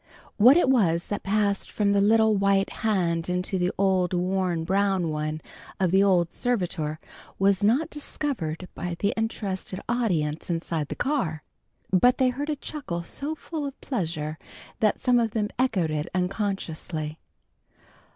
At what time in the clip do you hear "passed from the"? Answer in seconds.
1.21-2.01